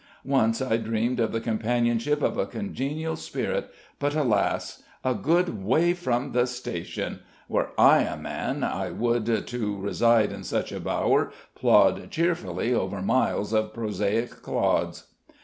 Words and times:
Once 0.25 0.63
I 0.63 0.77
dreamed 0.77 1.19
of 1.19 1.31
the 1.31 1.39
companionship 1.39 2.23
of 2.23 2.35
a 2.35 2.47
congenial 2.47 3.15
spirit, 3.15 3.69
but, 3.99 4.15
alas! 4.15 4.81
'A 5.05 5.13
good 5.13 5.63
way 5.63 5.93
from 5.93 6.31
the 6.31 6.47
station!' 6.47 7.19
Were 7.47 7.69
I 7.77 8.01
a 8.01 8.17
man, 8.17 8.63
I 8.63 8.89
would, 8.89 9.45
to 9.45 9.77
reside 9.77 10.31
in 10.31 10.43
such 10.43 10.71
a 10.71 10.79
bower, 10.79 11.31
plod 11.53 12.09
cheerily 12.09 12.73
over 12.73 12.99
miles 13.03 13.53
of 13.53 13.75
prosaic 13.75 14.31
clods." 14.41 15.03